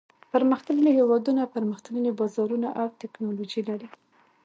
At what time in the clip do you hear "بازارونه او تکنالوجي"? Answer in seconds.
2.19-3.61